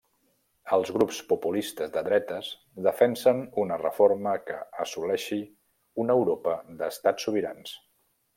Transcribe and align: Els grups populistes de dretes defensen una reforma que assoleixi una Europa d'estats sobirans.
Els 0.75 0.91
grups 0.93 1.17
populistes 1.33 1.91
de 1.97 2.01
dretes 2.07 2.49
defensen 2.87 3.43
una 3.65 3.77
reforma 3.83 4.33
que 4.49 4.57
assoleixi 4.87 5.39
una 6.05 6.17
Europa 6.23 6.57
d'estats 6.81 7.29
sobirans. 7.31 7.77